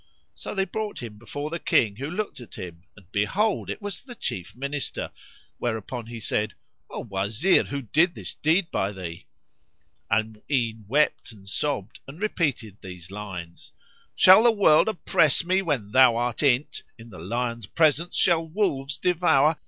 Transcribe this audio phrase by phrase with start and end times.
[0.33, 4.01] So they brought him before the King who looked at him; and behold, it was
[4.01, 5.11] the chief Minister;
[5.59, 6.55] whereupon he said,
[6.89, 9.27] "O Wazir who did this deed by thee?"
[10.09, 13.73] Al Mu'ín wept and sobbed and repeated these lines,
[14.15, 16.81] "Shall the World oppress me when thou art in't?
[16.89, 19.57] * In the lion's presence shall wolves devour?